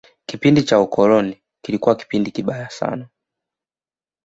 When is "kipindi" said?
0.25-0.63, 1.95-2.31